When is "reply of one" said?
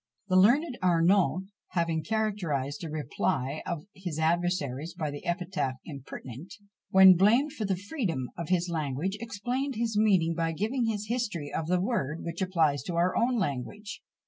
2.89-3.87